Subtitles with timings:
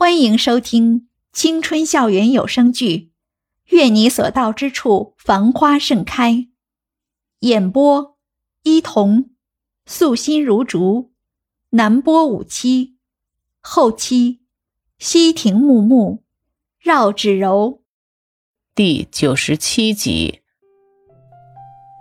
[0.00, 2.96] 欢迎收听青春校园有声剧
[3.76, 6.32] 《愿你所到之处繁花盛开》，
[7.40, 8.16] 演播：
[8.62, 9.30] 伊童，
[9.86, 11.10] 素心如竹，
[11.70, 12.94] 南波五七，
[13.60, 14.38] 后期：
[15.00, 16.22] 西亭木木，
[16.78, 17.82] 绕指柔。
[18.76, 20.42] 第九十七集，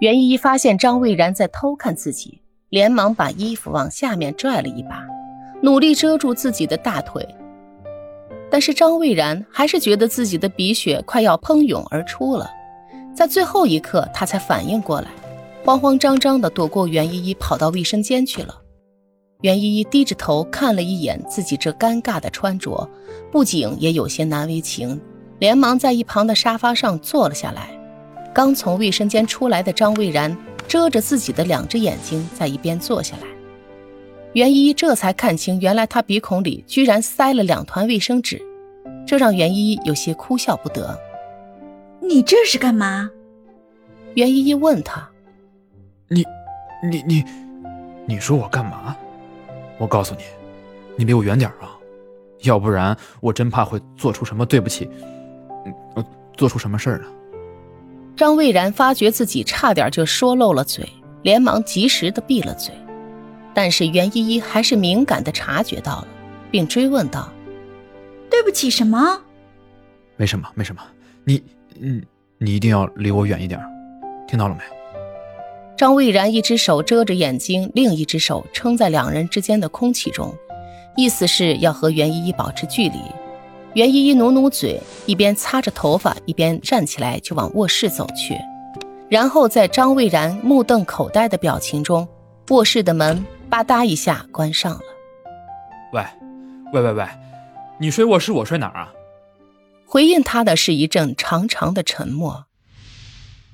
[0.00, 5.06] 袁依依发现张蔚然在偷看自己，连忙把衣服往下面拽了一把，
[5.62, 7.24] 努力遮住自己的大腿。
[8.54, 12.48] 但是张蔚然还是觉得自己的鼻血快要喷涌而出了，
[13.12, 15.08] 在最后一刻，他才反应过来，
[15.64, 18.56] 慌慌张张地躲过袁依依，跑到卫生间去了。
[19.40, 22.88] 袁依依低着头看了一眼自己这尴尬的穿着，
[23.32, 25.00] 不仅也有些难为情，
[25.40, 27.76] 连忙在一旁的沙发上坐了下来。
[28.32, 33.33] 刚从卫生间出来的张蔚然遮着自己的两只眼睛，在一边坐下来。
[34.34, 38.42] 袁依依这才看清，原来她鼻孔里居然塞了两团卫生纸，
[39.06, 40.98] 这让袁依依有些哭笑不得。
[42.00, 43.08] 你这是干嘛？
[44.14, 45.08] 袁依依问他
[46.08, 46.24] ：“你、
[46.90, 47.24] 你、你、
[48.06, 48.96] 你说我干嘛？
[49.78, 50.22] 我告诉你，
[50.96, 51.78] 你离我远点啊，
[52.42, 54.90] 要不然我真怕会做出什么对不起，
[55.96, 56.04] 嗯，
[56.36, 57.06] 做出什么事儿呢。”
[58.16, 60.88] 张蔚然发觉自己差点就说漏了嘴，
[61.22, 62.74] 连忙及时的闭了嘴。
[63.54, 66.08] 但是袁依依还是敏感的察觉到了，
[66.50, 67.32] 并追问道
[68.28, 69.20] ：“对不起什么？
[70.16, 70.82] 没什么，没什么。
[71.24, 71.42] 你，
[71.80, 72.02] 嗯，
[72.38, 73.60] 你一定要离我远一点，
[74.26, 74.60] 听到了没？”
[75.76, 80.32] 张蔚然一只手遮着眼睛，另一只手撑在两人之间的空气中，
[80.96, 82.98] 意思是要和袁依依保持距离。
[83.74, 88.36] 袁依依努努嘴，一边擦着头发，一边站起来就往卧室走去，
[89.08, 92.06] 然后在张蔚然目瞪口呆的表情中，
[92.50, 93.24] 卧室的门。
[93.48, 94.80] 吧嗒一下关上了。
[95.92, 96.04] 喂，
[96.72, 97.06] 喂喂喂，
[97.78, 98.92] 你睡卧室，我睡哪儿啊？
[99.86, 102.46] 回应他的是一阵长长的沉默。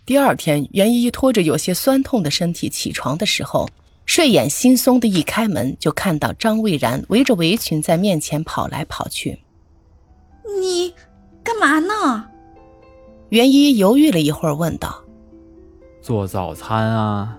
[0.07, 3.69] 第二天，袁依依拖着有些酸痛的身体起床的时候，
[4.07, 9.41] 睡眼惺忪的一开门，就看到张蔚然围着围裙在面前跑来跑去。
[10.61, 10.95] 你
[11.45, 12.27] 干嘛呢？
[13.29, 15.05] 袁依依犹豫了一会儿，问道
[16.03, 17.37] ：“做早餐啊，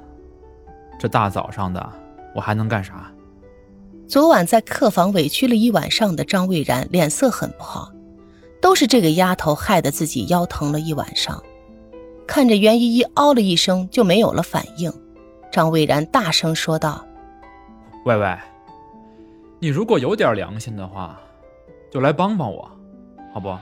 [0.98, 1.92] 这大早上的。”
[2.34, 3.12] 我还能干啥？
[4.08, 7.92] 昨晚在客房委屈了一晚上的张蔚然脸色很不好，
[8.62, 11.42] 都是这个丫头害得自己腰疼了一晚上。
[12.28, 14.92] 看着袁依依嗷了一声就没有了反应，
[15.52, 17.06] 张蔚然大声说道
[18.06, 18.38] ：“喂喂，
[19.60, 21.20] 你如果有点良心的话，
[21.90, 22.70] 就来帮帮我，
[23.34, 23.58] 好不？”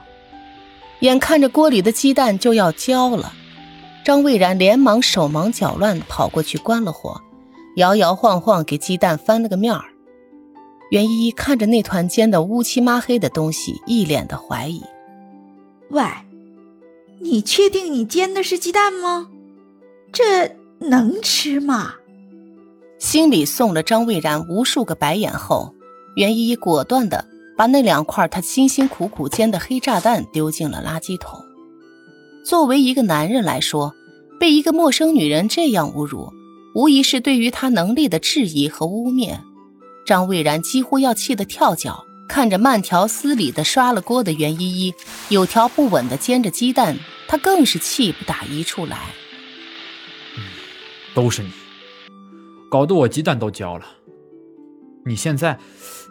[1.00, 3.32] 眼看着锅里的鸡蛋就要焦了，
[4.04, 7.20] 张蔚然连忙手忙脚乱跑过去关了火。
[7.80, 9.86] 摇摇晃晃给鸡蛋翻了个面儿，
[10.90, 14.82] 袁依依看着那团煎的乌漆抹黑的东西，一脸的怀疑。
[15.88, 16.04] 喂，
[17.20, 19.28] 你确定你煎的是鸡蛋吗？
[20.12, 21.94] 这能吃吗？
[22.98, 25.74] 心里送了张蔚然无数个白眼后，
[26.16, 27.24] 袁依依果断的
[27.56, 31.42] 把那两块她辛辛苦苦煎的黑炸弹丢进了垃圾桶。
[32.44, 33.94] 作为一个男人来说，
[34.38, 36.30] 被一个陌生女人这样侮辱。
[36.74, 39.38] 无疑是对于他能力的质疑和污蔑，
[40.06, 42.04] 张蔚然几乎要气得跳脚。
[42.28, 44.94] 看着慢条斯理的刷了锅的袁依依，
[45.30, 48.96] 有条不紊的煎着鸡蛋，他更是气不打一处来。
[51.12, 51.50] 都是你，
[52.70, 53.84] 搞得我鸡蛋都焦了。
[55.04, 55.58] 你现在，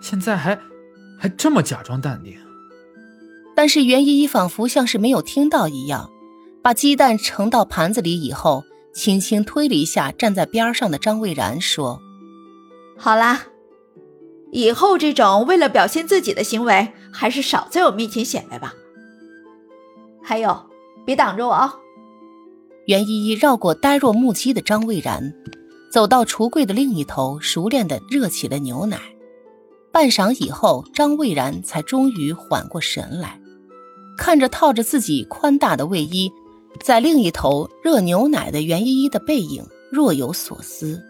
[0.02, 0.60] 现在还
[1.18, 2.38] 还这么假装淡定。
[3.56, 6.10] 但是袁依依仿佛像是没有听到一样，
[6.62, 8.66] 把鸡蛋盛到盘子里以后。
[8.94, 12.02] 轻轻推了一下站在边上的张蔚然，说
[12.98, 13.44] ：“好啦，
[14.52, 18.74] 以后这种为了表现自己的行为，还是少在我面前显摆吧。
[20.22, 20.70] 还有，
[21.06, 21.76] 别挡着我啊！”
[22.88, 25.34] 袁依依绕过呆若木鸡的张蔚然，
[25.92, 29.00] 走到橱柜的另一头，熟练地热起了牛奶。
[29.92, 33.40] 半晌以后，张蔚然才终于缓过神来，
[34.18, 36.32] 看着套着自己宽大的卫衣。
[36.82, 41.02] 在另一头热牛奶的袁依依的背影，若有所思。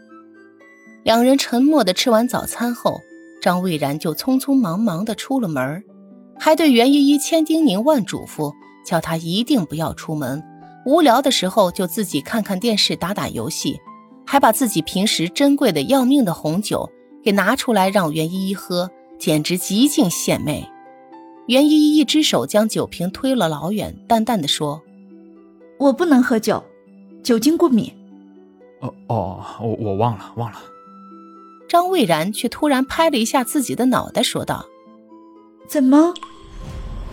[1.03, 2.99] 两人沉默的吃完早餐后，
[3.41, 5.83] 张蔚然就匆匆忙忙的出了门，
[6.37, 8.53] 还对袁依依千叮咛万嘱咐，
[8.85, 10.43] 叫她一定不要出门，
[10.85, 13.79] 无聊的时候就自己看看电视、打打游戏，
[14.25, 16.89] 还把自己平时珍贵的要命的红酒
[17.23, 20.67] 给拿出来让袁依依喝，简直极尽献媚。
[21.47, 24.81] 袁依依一只手将酒瓶推了老远，淡淡的说。
[25.79, 26.63] 我不能喝酒，
[27.23, 27.91] 酒精过敏。
[28.81, 30.59] 哦哦，我我忘了忘了。
[31.67, 34.65] 张蔚然却突然拍了一下自己的脑袋，说道
[35.67, 36.13] ：“怎么？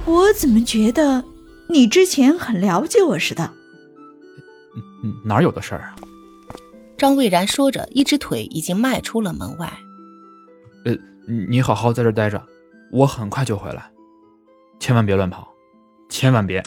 [0.05, 1.25] 我怎么觉得
[1.69, 3.53] 你之前很了解我似的？
[5.05, 5.97] 嗯，哪有的事儿啊？
[6.97, 9.73] 张蔚然说着，一只腿已经迈出了门外。
[10.85, 10.97] 呃，
[11.49, 12.43] 你好好在这待着，
[12.91, 13.91] 我很快就回来，
[14.81, 15.47] 千万别乱跑，
[16.09, 16.63] 千万别。